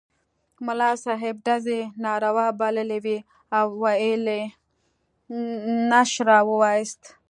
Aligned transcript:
ملا 0.65 0.91
صاحب 1.05 1.35
ډزې 1.45 1.79
ناروا 2.03 2.47
بللې 2.59 2.99
وې 3.05 3.17
او 3.57 3.65
ویل 3.81 4.25
یې 4.37 4.43
نشره 5.91 6.37
ووایاست. 6.49 7.01